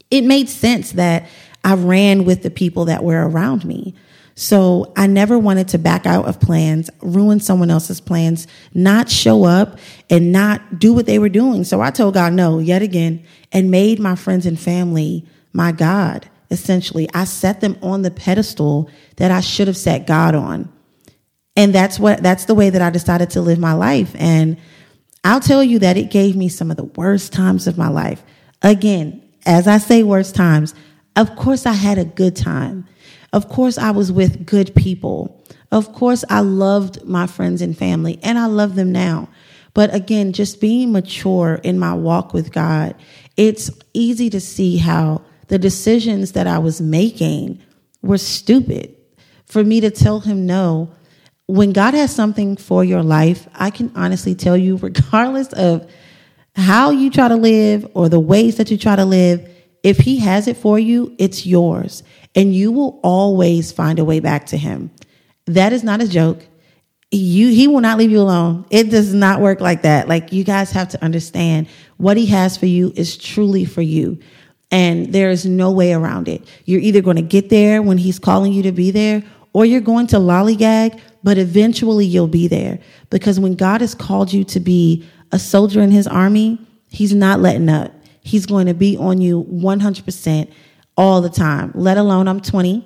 It 0.09 0.23
made 0.23 0.49
sense 0.49 0.93
that 0.93 1.27
I 1.63 1.75
ran 1.75 2.25
with 2.25 2.41
the 2.41 2.51
people 2.51 2.85
that 2.85 3.03
were 3.03 3.27
around 3.27 3.65
me. 3.65 3.95
So 4.37 4.91
I 4.97 5.07
never 5.07 5.39
wanted 5.39 5.69
to 5.69 5.77
back 5.77 6.05
out 6.05 6.25
of 6.25 6.41
plans, 6.41 6.89
ruin 7.01 7.39
someone 7.39 7.71
else's 7.71 8.01
plans, 8.01 8.47
not 8.73 9.09
show 9.09 9.45
up 9.45 9.79
and 10.09 10.31
not 10.31 10.79
do 10.79 10.93
what 10.93 11.05
they 11.05 11.19
were 11.19 11.29
doing. 11.29 11.63
So 11.63 11.81
I 11.81 11.91
told 11.91 12.15
God 12.15 12.33
no 12.33 12.59
yet 12.59 12.81
again 12.81 13.25
and 13.51 13.71
made 13.71 13.99
my 13.99 14.15
friends 14.15 14.45
and 14.45 14.59
family 14.59 15.25
my 15.53 15.71
God 15.71 16.29
essentially. 16.49 17.07
I 17.13 17.25
set 17.25 17.61
them 17.61 17.77
on 17.81 18.01
the 18.01 18.11
pedestal 18.11 18.89
that 19.17 19.31
I 19.31 19.41
should 19.41 19.67
have 19.67 19.77
set 19.77 20.07
God 20.07 20.35
on. 20.35 20.71
And 21.55 21.73
that's 21.73 21.99
what 21.99 22.21
that's 22.21 22.45
the 22.45 22.55
way 22.55 22.69
that 22.69 22.81
I 22.81 22.89
decided 22.89 23.29
to 23.31 23.41
live 23.41 23.59
my 23.59 23.73
life. 23.73 24.13
And 24.15 24.57
I'll 25.23 25.39
tell 25.39 25.63
you 25.63 25.79
that 25.79 25.97
it 25.97 26.11
gave 26.11 26.35
me 26.35 26.49
some 26.49 26.69
of 26.69 26.77
the 26.77 26.83
worst 26.83 27.33
times 27.33 27.67
of 27.67 27.77
my 27.77 27.87
life. 27.87 28.23
Again, 28.61 29.21
as 29.45 29.67
I 29.67 29.77
say 29.77 30.03
worst 30.03 30.35
times, 30.35 30.75
of 31.15 31.35
course 31.35 31.65
I 31.65 31.73
had 31.73 31.97
a 31.97 32.05
good 32.05 32.35
time. 32.35 32.87
Of 33.31 33.49
course 33.49 33.77
I 33.77 33.91
was 33.91 34.11
with 34.11 34.45
good 34.45 34.75
people. 34.75 35.43
Of 35.71 35.93
course 35.93 36.23
I 36.29 36.41
loved 36.41 37.05
my 37.05 37.27
friends 37.27 37.61
and 37.61 37.77
family 37.77 38.19
and 38.21 38.37
I 38.37 38.45
love 38.45 38.75
them 38.75 38.91
now. 38.91 39.29
But 39.73 39.93
again, 39.93 40.31
just 40.31 40.61
being 40.61 40.91
mature 40.91 41.59
in 41.63 41.77
my 41.77 41.93
walk 41.93 42.33
with 42.33 42.51
God, 42.51 42.95
it's 43.35 43.69
easy 43.93 44.29
to 44.29 44.39
see 44.39 44.77
how 44.77 45.21
the 45.47 45.59
decisions 45.59 46.33
that 46.33 46.47
I 46.47 46.59
was 46.59 46.81
making 46.81 47.61
were 48.01 48.17
stupid. 48.17 48.95
For 49.45 49.63
me 49.63 49.79
to 49.81 49.91
tell 49.91 50.19
him 50.19 50.45
no, 50.45 50.91
when 51.47 51.71
God 51.73 51.93
has 51.93 52.13
something 52.13 52.57
for 52.57 52.83
your 52.83 53.03
life, 53.03 53.47
I 53.53 53.69
can 53.69 53.91
honestly 53.95 54.35
tell 54.35 54.57
you, 54.57 54.77
regardless 54.81 55.53
of 55.53 55.89
how 56.55 56.89
you 56.89 57.09
try 57.09 57.27
to 57.27 57.35
live 57.35 57.89
or 57.93 58.09
the 58.09 58.19
ways 58.19 58.57
that 58.57 58.71
you 58.71 58.77
try 58.77 58.95
to 58.95 59.05
live, 59.05 59.49
if 59.83 59.97
He 59.97 60.17
has 60.17 60.47
it 60.47 60.57
for 60.57 60.79
you, 60.79 61.15
it's 61.19 61.45
yours. 61.45 62.01
And 62.33 62.55
you 62.55 62.71
will 62.71 62.99
always 63.03 63.71
find 63.71 63.99
a 63.99 64.05
way 64.05 64.19
back 64.19 64.47
to 64.47 64.57
Him. 64.57 64.89
That 65.45 65.73
is 65.73 65.83
not 65.83 66.01
a 66.01 66.07
joke. 66.07 66.45
You, 67.11 67.49
he 67.49 67.67
will 67.67 67.81
not 67.81 67.97
leave 67.97 68.11
you 68.11 68.19
alone. 68.19 68.65
It 68.71 68.89
does 68.89 69.13
not 69.13 69.39
work 69.39 69.61
like 69.61 69.83
that. 69.83 70.09
Like 70.09 70.33
you 70.33 70.43
guys 70.43 70.71
have 70.71 70.89
to 70.89 71.03
understand 71.03 71.67
what 71.97 72.17
he 72.17 72.25
has 72.25 72.57
for 72.57 72.65
you 72.65 72.91
is 72.95 73.15
truly 73.15 73.63
for 73.63 73.81
you. 73.83 74.19
And 74.71 75.13
there 75.13 75.29
is 75.29 75.45
no 75.45 75.71
way 75.71 75.93
around 75.93 76.27
it. 76.27 76.45
You're 76.65 76.81
either 76.81 77.01
going 77.01 77.17
to 77.17 77.21
get 77.21 77.49
there 77.49 77.81
when 77.81 77.97
he's 77.97 78.19
calling 78.19 78.51
you 78.51 78.63
to 78.63 78.71
be 78.71 78.91
there, 78.91 79.23
or 79.53 79.65
you're 79.65 79.81
going 79.81 80.07
to 80.07 80.17
lollygag, 80.17 80.99
but 81.23 81.37
eventually 81.37 82.05
you'll 82.05 82.27
be 82.27 82.47
there. 82.47 82.79
Because 83.09 83.39
when 83.39 83.55
God 83.55 83.81
has 83.81 83.95
called 83.95 84.33
you 84.33 84.43
to 84.45 84.59
be 84.59 85.07
a 85.31 85.39
soldier 85.39 85.81
in 85.81 85.91
his 85.91 86.07
army, 86.07 86.59
he's 86.89 87.13
not 87.13 87.39
letting 87.39 87.69
up. 87.69 87.91
He's 88.21 88.45
going 88.45 88.65
to 88.67 88.73
be 88.73 88.97
on 88.97 89.21
you 89.21 89.43
100% 89.43 90.51
all 90.97 91.21
the 91.21 91.29
time, 91.29 91.71
let 91.75 91.97
alone 91.97 92.27
I'm 92.27 92.41
20 92.41 92.83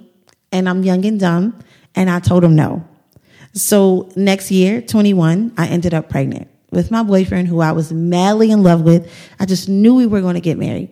and 0.51 0.67
I'm 0.67 0.83
young 0.83 1.05
and 1.05 1.19
dumb. 1.19 1.59
And 1.95 2.09
I 2.09 2.19
told 2.19 2.43
him 2.43 2.55
no. 2.55 2.87
So 3.53 4.09
next 4.15 4.51
year, 4.51 4.81
21, 4.81 5.53
I 5.57 5.67
ended 5.67 5.93
up 5.93 6.09
pregnant 6.09 6.49
with 6.71 6.91
my 6.91 7.03
boyfriend 7.03 7.47
who 7.47 7.61
I 7.61 7.71
was 7.71 7.91
madly 7.91 8.51
in 8.51 8.63
love 8.63 8.81
with. 8.81 9.11
I 9.39 9.45
just 9.45 9.67
knew 9.67 9.95
we 9.95 10.05
were 10.05 10.21
going 10.21 10.35
to 10.35 10.41
get 10.41 10.57
married. 10.57 10.89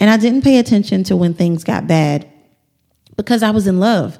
And 0.00 0.10
I 0.10 0.16
didn't 0.16 0.42
pay 0.42 0.58
attention 0.58 1.04
to 1.04 1.16
when 1.16 1.34
things 1.34 1.64
got 1.64 1.86
bad 1.86 2.28
because 3.16 3.42
I 3.42 3.50
was 3.50 3.66
in 3.66 3.80
love. 3.80 4.18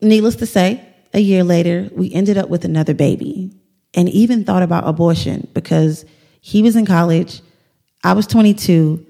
needless 0.00 0.36
to 0.36 0.46
say, 0.46 0.84
a 1.14 1.20
year 1.20 1.44
later, 1.44 1.90
we 1.94 2.12
ended 2.12 2.38
up 2.38 2.48
with 2.48 2.64
another 2.64 2.94
baby 2.94 3.50
and 3.94 4.08
even 4.08 4.44
thought 4.44 4.62
about 4.62 4.88
abortion 4.88 5.48
because 5.52 6.04
he 6.40 6.62
was 6.62 6.76
in 6.76 6.86
college. 6.86 7.40
I 8.02 8.14
was 8.14 8.26
22. 8.26 9.06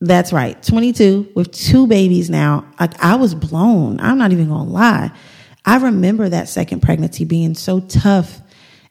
That's 0.00 0.32
right, 0.32 0.60
22 0.62 1.32
with 1.34 1.50
two 1.52 1.86
babies 1.86 2.30
now. 2.30 2.64
Like 2.78 3.02
I 3.02 3.16
was 3.16 3.34
blown. 3.34 4.00
I'm 4.00 4.18
not 4.18 4.32
even 4.32 4.48
gonna 4.48 4.68
lie. 4.68 5.12
I 5.64 5.76
remember 5.78 6.28
that 6.28 6.48
second 6.48 6.82
pregnancy 6.82 7.24
being 7.24 7.54
so 7.54 7.80
tough 7.80 8.40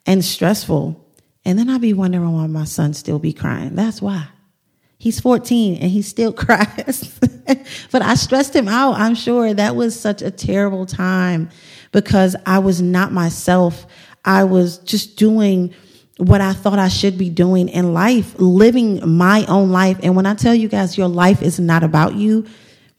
and 0.05 0.23
stressful. 0.23 1.03
And 1.45 1.57
then 1.57 1.69
I'd 1.69 1.81
be 1.81 1.93
wondering 1.93 2.31
why 2.33 2.47
my 2.47 2.65
son 2.65 2.93
still 2.93 3.19
be 3.19 3.33
crying. 3.33 3.75
That's 3.75 4.01
why. 4.01 4.27
He's 4.97 5.19
14 5.19 5.75
and 5.75 5.91
he 5.91 6.01
still 6.01 6.33
cries. 6.33 7.19
but 7.91 8.01
I 8.01 8.15
stressed 8.15 8.55
him 8.55 8.67
out. 8.67 8.95
I'm 8.95 9.15
sure 9.15 9.53
that 9.53 9.75
was 9.75 9.99
such 9.99 10.21
a 10.21 10.31
terrible 10.31 10.85
time 10.85 11.49
because 11.91 12.35
I 12.45 12.59
was 12.59 12.81
not 12.81 13.11
myself. 13.11 13.85
I 14.25 14.43
was 14.43 14.79
just 14.79 15.17
doing 15.17 15.73
what 16.17 16.41
I 16.41 16.53
thought 16.53 16.79
I 16.79 16.87
should 16.87 17.17
be 17.17 17.29
doing 17.29 17.69
in 17.69 17.93
life, 17.93 18.33
living 18.39 19.07
my 19.07 19.45
own 19.45 19.69
life. 19.69 19.99
And 20.01 20.15
when 20.15 20.25
I 20.25 20.33
tell 20.33 20.55
you 20.55 20.67
guys, 20.67 20.97
your 20.97 21.07
life 21.07 21.41
is 21.41 21.59
not 21.59 21.83
about 21.83 22.15
you, 22.15 22.45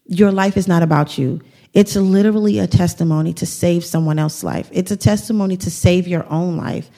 your 0.05 0.31
life 0.31 0.57
is 0.57 0.67
not 0.67 0.83
about 0.83 1.17
you. 1.17 1.41
It's 1.73 1.95
literally 1.95 2.59
a 2.59 2.65
testimony 2.65 3.33
to 3.33 3.45
save 3.45 3.85
someone 3.85 4.17
else's 4.17 4.43
life. 4.43 4.69
It's 4.71 4.89
a 4.89 4.97
testimony 4.97 5.55
to 5.57 5.69
save 5.69 6.07
your 6.07 6.25
own 6.31 6.57
life. 6.57 6.89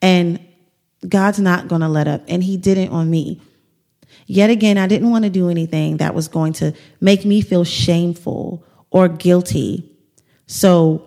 And 0.00 0.38
God's 1.08 1.40
not 1.40 1.66
going 1.66 1.80
to 1.80 1.88
let 1.88 2.06
up. 2.06 2.22
And 2.28 2.44
He 2.44 2.56
didn't 2.56 2.90
on 2.90 3.10
me. 3.10 3.40
Yet 4.30 4.48
again, 4.48 4.78
I 4.78 4.86
didn't 4.86 5.10
want 5.10 5.24
to 5.24 5.30
do 5.30 5.50
anything 5.50 5.96
that 5.96 6.14
was 6.14 6.28
going 6.28 6.52
to 6.52 6.72
make 7.00 7.24
me 7.24 7.40
feel 7.40 7.64
shameful 7.64 8.64
or 8.92 9.08
guilty. 9.08 9.90
So 10.46 11.04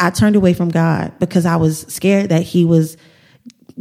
I 0.00 0.10
turned 0.10 0.34
away 0.34 0.52
from 0.52 0.68
God 0.68 1.16
because 1.20 1.46
I 1.46 1.54
was 1.54 1.82
scared 1.82 2.30
that 2.30 2.42
He 2.42 2.64
was 2.64 2.96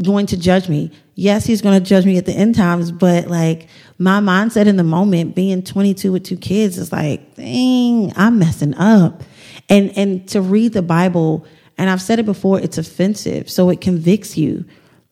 going 0.03 0.27
to 0.27 0.37
judge 0.37 0.69
me. 0.69 0.91
Yes, 1.15 1.47
He's 1.47 1.63
going 1.63 1.81
to 1.81 1.83
judge 1.83 2.05
me 2.05 2.19
at 2.19 2.27
the 2.27 2.31
end 2.31 2.53
times, 2.53 2.91
but 2.91 3.27
like 3.27 3.69
my 3.97 4.19
mindset 4.19 4.67
in 4.67 4.77
the 4.77 4.83
moment, 4.83 5.33
being 5.33 5.63
22 5.63 6.11
with 6.11 6.23
two 6.23 6.37
kids, 6.37 6.77
is 6.77 6.91
like, 6.91 7.33
dang, 7.33 8.13
I'm 8.15 8.37
messing 8.37 8.75
up. 8.75 9.23
And 9.67 9.97
and 9.97 10.27
to 10.29 10.41
read 10.41 10.73
the 10.73 10.83
Bible, 10.83 11.43
and 11.75 11.89
I've 11.89 12.03
said 12.03 12.19
it 12.19 12.25
before, 12.27 12.59
it's 12.59 12.77
offensive, 12.77 13.49
so 13.49 13.71
it 13.71 13.81
convicts 13.81 14.37
you. 14.37 14.63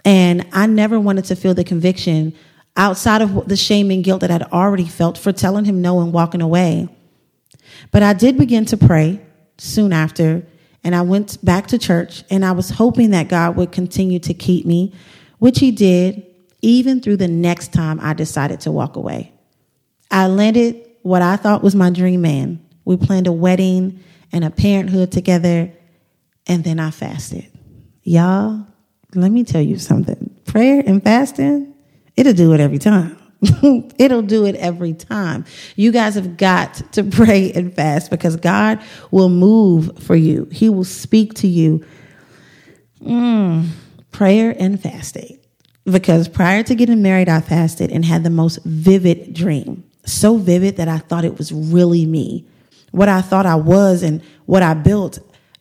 And 0.05 0.45
I 0.53 0.67
never 0.67 0.99
wanted 0.99 1.25
to 1.25 1.35
feel 1.35 1.55
the 1.55 1.63
conviction 1.63 2.35
outside 2.77 3.21
of 3.21 3.47
the 3.47 3.57
shame 3.57 3.91
and 3.91 4.03
guilt 4.03 4.21
that 4.21 4.31
I'd 4.31 4.43
already 4.43 4.85
felt 4.85 5.17
for 5.17 5.33
telling 5.33 5.65
him 5.65 5.81
no 5.81 5.99
and 5.99 6.13
walking 6.13 6.41
away. 6.41 6.87
But 7.91 8.03
I 8.03 8.13
did 8.13 8.37
begin 8.37 8.65
to 8.65 8.77
pray 8.77 9.19
soon 9.57 9.91
after, 9.91 10.45
and 10.83 10.95
I 10.95 11.01
went 11.01 11.43
back 11.43 11.67
to 11.67 11.77
church, 11.77 12.23
and 12.29 12.45
I 12.45 12.51
was 12.51 12.69
hoping 12.69 13.09
that 13.09 13.27
God 13.27 13.57
would 13.57 13.71
continue 13.71 14.19
to 14.19 14.33
keep 14.33 14.65
me, 14.65 14.93
which 15.39 15.59
He 15.59 15.71
did, 15.71 16.23
even 16.61 17.01
through 17.01 17.17
the 17.17 17.27
next 17.27 17.73
time 17.73 17.99
I 18.01 18.13
decided 18.13 18.61
to 18.61 18.71
walk 18.71 18.95
away. 18.95 19.33
I 20.09 20.27
landed 20.27 20.87
what 21.01 21.21
I 21.21 21.35
thought 21.35 21.63
was 21.63 21.75
my 21.75 21.89
dream 21.89 22.21
man. 22.21 22.63
We 22.85 22.95
planned 22.97 23.27
a 23.27 23.31
wedding 23.31 24.03
and 24.31 24.43
a 24.43 24.49
parenthood 24.49 25.11
together, 25.11 25.71
and 26.45 26.63
then 26.63 26.79
I 26.79 26.91
fasted. 26.91 27.51
Y'all, 28.03 28.65
let 29.15 29.31
me 29.31 29.43
tell 29.43 29.61
you 29.61 29.77
something 29.77 30.35
prayer 30.45 30.81
and 30.85 31.03
fasting 31.03 31.73
it'll 32.17 32.33
do 32.33 32.53
it 32.53 32.59
every 32.59 32.79
time. 32.79 33.17
it'll 33.97 34.23
do 34.23 34.45
it 34.45 34.55
every 34.55 34.93
time. 34.93 35.45
You 35.75 35.91
guys 35.91 36.15
have 36.15 36.37
got 36.37 36.81
to 36.93 37.03
pray 37.03 37.51
and 37.53 37.73
fast 37.73 38.09
because 38.09 38.35
God 38.35 38.81
will 39.11 39.29
move 39.29 40.03
for 40.03 40.15
you. 40.15 40.49
He 40.51 40.69
will 40.69 40.83
speak 40.83 41.35
to 41.35 41.47
you. 41.47 41.85
Mm, 43.01 43.69
prayer 44.11 44.55
and 44.57 44.81
fasting. 44.81 45.39
Because 45.85 46.27
prior 46.27 46.63
to 46.63 46.75
getting 46.75 47.01
married, 47.01 47.29
I 47.29 47.39
fasted 47.39 47.91
and 47.91 48.03
had 48.03 48.23
the 48.23 48.29
most 48.29 48.59
vivid 48.65 49.33
dream. 49.33 49.85
So 50.05 50.37
vivid 50.37 50.77
that 50.77 50.87
I 50.87 50.97
thought 50.97 51.23
it 51.23 51.37
was 51.37 51.51
really 51.51 52.05
me. 52.05 52.45
What 52.91 53.07
I 53.07 53.21
thought 53.21 53.45
I 53.45 53.55
was 53.55 54.03
and 54.03 54.21
what 54.45 54.63
I 54.63 54.73
built. 54.73 55.19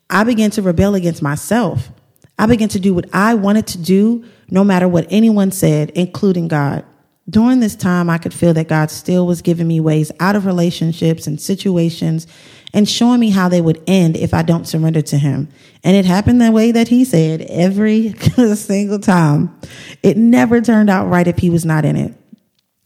I 0.08 0.24
began 0.24 0.50
to 0.52 0.62
rebel 0.62 0.94
against 0.94 1.22
myself. 1.22 1.90
I 2.38 2.46
began 2.46 2.68
to 2.70 2.80
do 2.80 2.94
what 2.94 3.06
I 3.12 3.34
wanted 3.34 3.66
to 3.68 3.78
do 3.78 4.24
no 4.50 4.64
matter 4.64 4.88
what 4.88 5.06
anyone 5.10 5.50
said, 5.50 5.90
including 5.90 6.48
God. 6.48 6.84
During 7.28 7.58
this 7.58 7.74
time, 7.74 8.08
I 8.08 8.18
could 8.18 8.32
feel 8.32 8.54
that 8.54 8.68
God 8.68 8.90
still 8.90 9.26
was 9.26 9.42
giving 9.42 9.66
me 9.66 9.80
ways 9.80 10.12
out 10.20 10.36
of 10.36 10.46
relationships 10.46 11.26
and 11.26 11.40
situations 11.40 12.26
and 12.72 12.88
showing 12.88 13.18
me 13.18 13.30
how 13.30 13.48
they 13.48 13.60
would 13.60 13.82
end 13.88 14.16
if 14.16 14.32
I 14.32 14.42
don't 14.42 14.66
surrender 14.66 15.02
to 15.02 15.18
Him. 15.18 15.48
And 15.82 15.96
it 15.96 16.04
happened 16.04 16.40
the 16.40 16.52
way 16.52 16.70
that 16.70 16.86
He 16.86 17.04
said 17.04 17.40
every 17.42 18.12
single 18.54 19.00
time. 19.00 19.58
It 20.04 20.16
never 20.16 20.60
turned 20.60 20.88
out 20.88 21.08
right 21.08 21.26
if 21.26 21.38
He 21.38 21.50
was 21.50 21.64
not 21.64 21.84
in 21.84 21.96
it. 21.96 22.14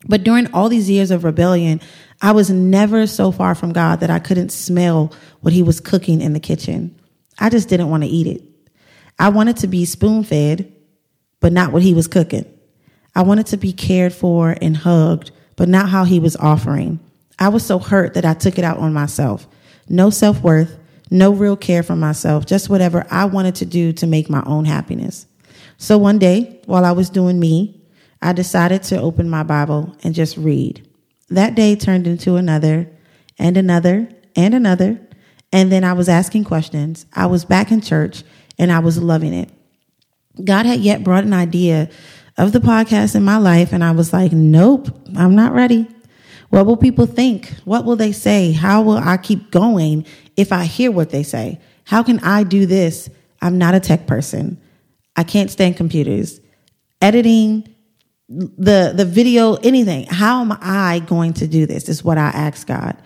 But 0.07 0.25
during 0.25 0.53
all 0.55 0.71
these 0.71 0.89
years 0.89 1.11
of 1.11 1.25
rebellion, 1.25 1.83
I 2.23 2.33
was 2.33 2.51
never 2.51 3.07
so 3.07 3.33
far 3.33 3.55
from 3.55 3.75
God 3.75 4.01
that 4.01 4.11
I 4.11 4.21
couldn't 4.21 4.51
smell 4.51 5.13
what 5.41 5.53
He 5.53 5.63
was 5.63 5.81
cooking 5.81 6.23
in 6.23 6.33
the 6.33 6.41
kitchen. 6.41 6.99
I 7.39 7.51
just 7.51 7.69
didn't 7.69 7.91
want 7.91 8.05
to 8.05 8.09
eat 8.09 8.27
it. 8.27 8.43
I 9.19 9.29
wanted 9.29 9.59
to 9.59 9.67
be 9.67 9.85
spoon 9.85 10.25
fed 10.25 10.70
but 11.41 11.53
not 11.53 11.73
what 11.73 11.83
he 11.83 11.95
was 11.95 12.07
cooking. 12.07 12.47
I 13.15 13.23
wanted 13.23 13.47
to 13.47 13.57
be 13.57 13.73
cared 13.73 14.13
for 14.13 14.57
and 14.61 14.77
hugged, 14.77 15.33
but 15.57 15.69
not 15.69 15.89
how 15.89 16.05
he 16.05 16.21
was 16.21 16.37
offering. 16.37 17.01
I 17.39 17.49
was 17.49 17.65
so 17.65 17.79
hurt 17.79 18.15
that 18.15 18.25
I 18.25 18.35
took 18.35 18.59
it 18.59 18.65
out 18.65 18.79
on 18.79 18.93
myself. 18.93 19.49
No 19.89 20.11
self 20.11 20.43
worth, 20.43 20.79
no 21.11 21.33
real 21.33 21.57
care 21.57 21.83
for 21.83 21.97
myself, 21.97 22.47
just 22.47 22.69
whatever 22.69 23.07
I 23.11 23.25
wanted 23.25 23.57
to 23.57 23.67
do 23.67 23.93
to 23.95 24.07
make 24.07 24.31
my 24.31 24.43
own 24.47 24.65
happiness. 24.65 25.27
So 25.79 25.99
one 25.99 26.19
day, 26.19 26.61
while 26.67 26.85
I 26.85 26.93
was 26.93 27.11
doing 27.11 27.41
me, 27.41 27.81
I 28.23 28.33
decided 28.33 28.83
to 28.85 29.01
open 29.01 29.31
my 29.31 29.43
Bible 29.43 29.97
and 30.05 30.15
just 30.15 30.37
read. 30.37 30.87
That 31.31 31.55
day 31.55 31.75
turned 31.75 32.07
into 32.07 32.37
another 32.37 32.89
and 33.39 33.57
another 33.57 34.09
and 34.37 34.55
another. 34.55 35.01
And 35.53 35.73
then 35.73 35.83
I 35.85 35.95
was 35.95 36.09
asking 36.09 36.45
questions. 36.45 37.07
I 37.15 37.27
was 37.27 37.45
back 37.45 37.73
in 37.73 37.81
church 37.81 38.23
and 38.59 38.71
I 38.71 38.81
was 38.81 38.99
loving 38.99 39.33
it. 39.33 39.51
God 40.45 40.67
had 40.67 40.81
yet 40.81 41.05
brought 41.05 41.25
an 41.25 41.33
idea 41.33 41.91
of 42.37 42.53
the 42.53 42.61
podcast 42.61 43.15
in 43.15 43.23
my 43.23 43.37
life, 43.37 43.73
and 43.73 43.85
I 43.85 43.93
was 43.93 44.13
like, 44.13 44.33
nope, 44.33 44.89
I'm 45.17 45.35
not 45.35 45.53
ready. 45.53 45.87
What 46.51 46.67
will 46.67 46.77
people 46.77 47.07
think? 47.07 47.53
What 47.65 47.85
will 47.85 47.97
they 47.97 48.13
say? 48.13 48.53
How 48.53 48.83
will 48.83 48.99
I 48.99 49.17
keep 49.17 49.51
going 49.51 50.07
if 50.37 50.53
I 50.53 50.65
hear 50.65 50.91
what 50.91 51.11
they 51.11 51.23
say? 51.23 51.61
How 51.85 52.03
can 52.03 52.19
I 52.21 52.43
do 52.43 52.67
this? 52.67 53.09
I'm 53.41 53.59
not 53.59 53.75
a 53.75 53.81
tech 53.81 54.07
person. 54.07 54.61
I 55.17 55.23
can't 55.23 55.51
stand 55.51 55.77
computers. 55.77 56.41
Editing, 57.01 57.75
the 58.29 58.93
the 58.95 59.05
video, 59.05 59.55
anything. 59.57 60.07
How 60.07 60.41
am 60.41 60.57
I 60.61 61.01
going 61.07 61.35
to 61.35 61.47
do 61.47 61.67
this? 61.67 61.89
Is 61.89 62.05
what 62.05 62.19
I 62.19 62.29
asked 62.29 62.67
God. 62.67 62.97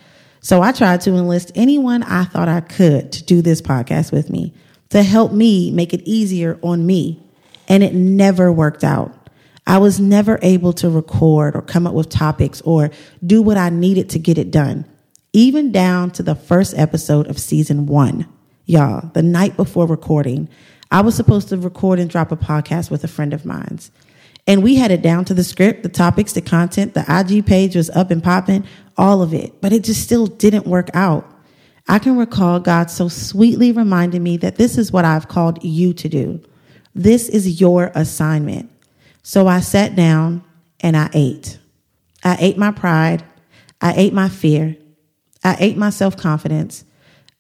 So 0.41 0.61
I 0.61 0.73
tried 0.73 1.01
to 1.03 1.11
enlist 1.11 1.53
anyone 1.55 2.03
I 2.03 2.25
thought 2.25 2.49
I 2.49 2.61
could 2.61 3.13
to 3.13 3.25
do 3.25 3.41
this 3.41 3.63
podcast 3.63 4.13
with 4.13 4.29
me 4.29 4.55
to 4.91 5.03
help 5.03 5.33
me 5.33 5.71
make 5.71 5.95
it 5.95 6.03
easier 6.05 6.59
on 6.63 6.87
me. 6.87 7.24
And 7.75 7.83
it 7.83 7.93
never 7.93 8.53
worked 8.53 8.85
out. 8.85 9.13
I 9.67 9.79
was 9.79 9.99
never 9.99 10.39
able 10.43 10.73
to 10.75 10.89
record 10.89 11.57
or 11.57 11.61
come 11.61 11.89
up 11.89 11.95
with 11.95 12.09
topics 12.09 12.61
or 12.61 12.93
do 13.27 13.43
what 13.43 13.57
I 13.57 13.69
needed 13.69 14.09
to 14.11 14.21
get 14.21 14.39
it 14.39 14.53
done, 14.53 14.85
even 15.33 15.73
down 15.73 16.13
to 16.13 16.23
the 16.23 16.37
first 16.37 16.79
episode 16.79 17.27
of 17.27 17.37
season 17.37 17.87
one. 17.87 18.29
Y'all, 18.65 19.11
the 19.15 19.25
night 19.25 19.57
before 19.57 19.89
recording, 19.89 20.49
I 20.93 21.01
was 21.01 21.17
supposed 21.17 21.49
to 21.49 21.57
record 21.57 21.99
and 21.99 22.09
drop 22.09 22.31
a 22.31 22.37
podcast 22.37 22.93
with 22.93 23.03
a 23.03 23.09
friend 23.09 23.35
of 23.35 23.45
mine's. 23.45 23.91
And 24.47 24.63
we 24.63 24.77
had 24.77 24.93
it 24.93 25.03
down 25.03 25.25
to 25.25 25.35
the 25.35 25.43
script, 25.43 25.83
the 25.83 25.89
topics, 25.89 26.33
the 26.33 26.43
content, 26.43 26.95
the 26.95 27.05
IG 27.09 27.45
page 27.45 27.75
was 27.75 27.91
up 27.91 28.13
and 28.13 28.23
popping, 28.23 28.65
all 28.97 29.21
of 29.21 29.35
it. 29.35 29.61
But 29.61 29.73
it 29.73 29.83
just 29.83 30.01
still 30.01 30.29
didn't 30.29 30.69
work 30.69 30.91
out. 30.95 31.29
I 31.89 31.99
can 31.99 32.17
recall 32.17 32.61
God 32.61 32.89
so 32.89 33.09
sweetly 33.09 33.73
reminding 33.73 34.23
me 34.23 34.37
that 34.37 34.55
this 34.55 34.79
is 34.79 34.93
what 34.93 35.05
I've 35.05 35.27
called 35.27 35.65
you 35.65 35.93
to 35.95 36.09
do. 36.09 36.41
This 36.95 37.29
is 37.29 37.61
your 37.61 37.91
assignment. 37.95 38.71
So 39.23 39.47
I 39.47 39.61
sat 39.61 39.97
down 39.97 40.45
and 40.81 40.97
I 40.97 41.11
ate. 41.13 41.59
I 42.23 42.37
ate 42.39 42.59
my 42.59 42.71
pride. 42.71 43.25
I 43.81 43.93
ate 43.95 44.13
my 44.13 44.29
fear. 44.29 44.77
I 45.43 45.57
ate 45.59 45.77
my 45.77 45.91
self 45.91 46.17
confidence. 46.17 46.85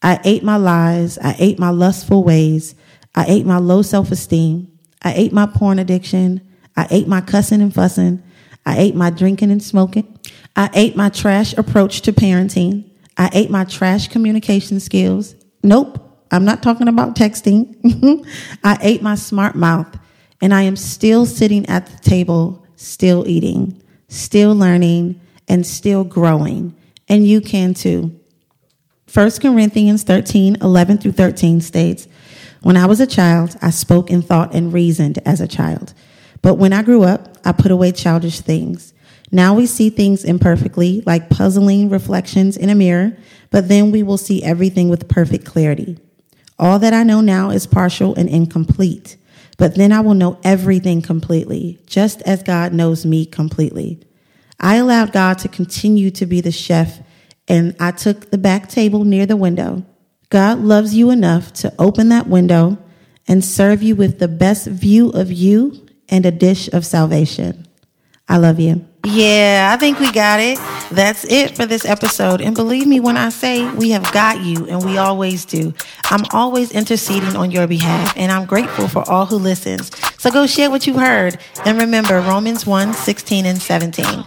I 0.02 0.20
ate 0.25 0.42
my 0.42 0.56
lies. 0.56 1.18
I 1.18 1.37
ate 1.38 1.58
my 1.58 1.70
lustful 1.70 2.25
ways. 2.25 2.75
I 3.14 3.25
ate 3.26 3.46
my 3.46 3.58
low 3.58 3.82
self 3.82 4.11
esteem. 4.11 4.70
I 5.02 5.12
ate 5.14 5.32
my 5.32 5.46
porn 5.46 5.78
addiction. 5.78 6.40
I 6.76 6.87
ate 6.90 7.06
my 7.06 7.20
cussing 7.20 7.62
and 7.62 7.73
fussing. 7.73 8.23
I 8.66 8.78
ate 8.78 8.94
my 8.94 9.11
drinking 9.11 9.50
and 9.50 9.62
smoking. 9.62 10.18
I 10.56 10.70
ate 10.75 10.96
my 10.96 11.08
trash 11.11 11.56
approach 11.56 12.02
to 12.02 12.12
parenting. 12.12 12.90
I 13.16 13.30
ate 13.32 13.50
my 13.50 13.64
trash 13.64 14.08
communication 14.08 14.80
skills. 14.80 15.34
Nope, 15.62 16.13
I'm 16.35 16.45
not 16.45 16.64
talking 16.64 16.88
about 16.88 17.14
texting. 17.14 18.26
I 18.64 18.76
ate 18.83 19.03
my 19.03 19.14
smart 19.14 19.55
mouth, 19.55 19.97
and 20.41 20.53
I 20.53 20.62
am 20.62 20.75
still 20.75 21.26
sitting 21.26 21.64
at 21.67 21.87
the 21.87 21.97
table, 21.99 22.67
still 22.75 23.29
eating, 23.29 23.81
still 24.09 24.53
learning, 24.53 25.21
and 25.47 25.64
still 25.64 26.03
growing. 26.03 26.75
And 27.09 27.25
you 27.25 27.41
can 27.41 27.73
too. 27.73 28.19
1 29.12 29.31
Corinthians 29.41 30.03
13 30.03 30.57
11 30.61 30.99
through 30.99 31.12
13 31.12 31.61
states, 31.61 32.09
When 32.62 32.76
I 32.76 32.87
was 32.87 32.99
a 32.99 33.07
child, 33.07 33.57
I 33.62 33.71
spoke 33.71 34.11
and 34.11 34.26
thought 34.26 34.57
and 34.57 34.73
reasoned 34.73 35.21
as 35.25 35.41
a 35.41 35.47
child. 35.47 35.95
But 36.43 36.55
when 36.55 36.73
I 36.73 36.83
grew 36.83 37.05
up, 37.05 37.38
I 37.45 37.53
put 37.53 37.71
away 37.71 37.93
childish 37.93 38.41
things. 38.41 38.93
Now 39.31 39.55
we 39.55 39.67
see 39.67 39.88
things 39.88 40.25
imperfectly, 40.25 41.05
like 41.07 41.31
puzzling 41.31 41.91
reflections 41.91 42.57
in 42.57 42.71
a 42.71 42.75
mirror, 42.75 43.17
but 43.50 43.69
then 43.69 43.93
we 43.93 44.03
will 44.03 44.19
see 44.19 44.43
everything 44.43 44.88
with 44.88 45.09
perfect 45.09 45.45
clarity. 45.45 46.00
All 46.58 46.78
that 46.78 46.92
I 46.92 47.02
know 47.02 47.20
now 47.20 47.50
is 47.50 47.66
partial 47.66 48.14
and 48.14 48.28
incomplete, 48.28 49.16
but 49.58 49.75
then 49.75 49.92
I 49.92 50.00
will 50.00 50.14
know 50.14 50.38
everything 50.44 51.02
completely, 51.02 51.80
just 51.87 52.23
as 52.23 52.42
God 52.42 52.73
knows 52.73 53.04
me 53.04 53.26
completely. 53.26 54.00
I 54.61 54.76
allowed 54.76 55.12
God 55.12 55.38
to 55.38 55.49
continue 55.49 56.11
to 56.12 56.26
be 56.26 56.40
the 56.40 56.52
chef, 56.52 57.00
and 57.49 57.75
I 57.80 57.90
took 57.90 58.30
the 58.30 58.38
back 58.38 58.68
table 58.68 59.04
near 59.04 59.26
the 59.26 59.37
window. 59.37 59.84
God 60.30 60.58
loves 60.61 60.94
you 60.94 61.11
enough 61.11 61.52
to 61.54 61.73
open 61.78 62.08
that 62.08 62.28
window 62.28 62.78
and 63.26 63.44
serve 63.44 63.82
you 63.82 63.96
with 63.96 64.18
the 64.18 64.28
best 64.28 64.66
view 64.66 65.11
of 65.11 65.32
you 65.32 65.87
and 66.08 66.25
a 66.26 66.30
dish 66.30 66.68
of 66.73 66.87
salvation. 66.87 67.66
I 68.28 68.38
love 68.38 68.61
you. 68.61 68.87
Yeah, 69.04 69.70
I 69.70 69.76
think 69.76 70.00
we 70.00 70.11
got 70.11 70.40
it. 70.40 70.58
That's 70.90 71.25
it 71.25 71.56
for 71.56 71.66
this 71.66 71.84
episode. 71.84 72.40
And 72.40 72.54
believe 72.54 72.87
me 72.87 73.00
when 73.00 73.18
I 73.18 73.28
say 73.28 73.70
we 73.75 73.90
have 73.90 74.11
got 74.12 74.40
you, 74.40 74.66
and 74.66 74.82
we 74.82 74.96
always 74.96 75.44
do. 75.44 75.75
I'm 76.04 76.25
always 76.32 76.73
interceding 76.73 77.37
on 77.37 77.50
your 77.50 77.66
behalf, 77.66 78.14
and 78.16 78.32
I'm 78.32 78.46
grateful 78.46 78.88
for 78.88 79.08
all 79.11 79.26
who 79.26 79.37
listens. 79.37 79.90
So 80.18 80.30
go 80.30 80.46
share 80.46 80.70
what 80.70 80.87
you 80.87 80.99
heard. 80.99 81.38
And 81.66 81.78
remember 81.78 82.18
Romans 82.20 82.66
1 82.66 82.94
16 82.94 83.44
and 83.44 83.61
17. 83.61 84.25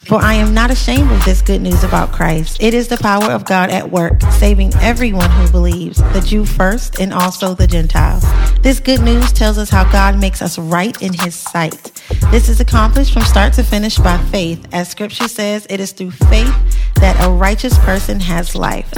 For 0.00 0.18
I 0.20 0.34
am 0.34 0.54
not 0.54 0.70
ashamed 0.70 1.10
of 1.12 1.24
this 1.24 1.42
good 1.42 1.60
news 1.60 1.84
about 1.84 2.10
Christ. 2.10 2.62
It 2.62 2.72
is 2.72 2.88
the 2.88 2.96
power 2.96 3.30
of 3.30 3.44
God 3.44 3.70
at 3.70 3.90
work, 3.90 4.20
saving 4.32 4.72
everyone 4.76 5.30
who 5.30 5.50
believes, 5.50 5.98
the 6.14 6.22
Jew 6.26 6.46
first 6.46 6.98
and 6.98 7.12
also 7.12 7.54
the 7.54 7.66
Gentile. 7.66 8.20
This 8.62 8.80
good 8.80 9.02
news 9.02 9.30
tells 9.32 9.58
us 9.58 9.68
how 9.68 9.90
God 9.92 10.18
makes 10.18 10.40
us 10.40 10.58
right 10.58 11.00
in 11.02 11.12
his 11.12 11.34
sight. 11.34 11.99
This 12.30 12.48
is 12.48 12.60
accomplished 12.60 13.12
from 13.12 13.22
start 13.22 13.52
to 13.54 13.62
finish 13.62 13.98
by 13.98 14.18
faith. 14.30 14.66
As 14.72 14.88
scripture 14.88 15.28
says, 15.28 15.66
it 15.68 15.80
is 15.80 15.92
through 15.92 16.12
faith 16.12 16.54
that 16.96 17.16
a 17.24 17.30
righteous 17.30 17.76
person 17.78 18.20
has 18.20 18.54
life. 18.54 18.92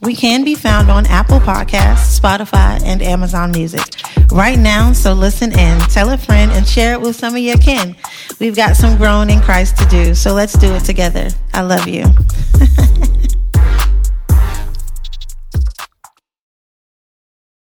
We 0.00 0.14
can 0.14 0.44
be 0.44 0.54
found 0.54 0.90
on 0.90 1.06
Apple 1.06 1.40
Podcasts, 1.40 2.18
Spotify, 2.18 2.80
and 2.84 3.02
Amazon 3.02 3.50
Music 3.50 3.82
right 4.30 4.58
now. 4.58 4.92
So 4.92 5.12
listen 5.12 5.50
in, 5.50 5.80
tell 5.88 6.10
a 6.10 6.16
friend, 6.16 6.52
and 6.52 6.66
share 6.66 6.92
it 6.92 7.00
with 7.00 7.16
some 7.16 7.34
of 7.34 7.40
your 7.40 7.58
kin. 7.58 7.96
We've 8.38 8.54
got 8.54 8.76
some 8.76 8.96
growing 8.96 9.28
in 9.30 9.40
Christ 9.40 9.76
to 9.78 9.86
do. 9.86 10.14
So 10.14 10.34
let's 10.34 10.52
do 10.52 10.72
it 10.74 10.84
together. 10.84 11.30
I 11.52 11.62
love 11.62 11.88
you. 11.88 12.04